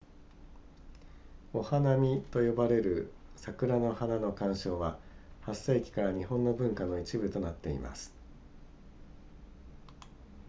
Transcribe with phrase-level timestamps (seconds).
[1.53, 4.97] お花見と呼ばれる桜の花の鑑賞は
[5.43, 8.11] 8世紀から日本の文化の一部となっています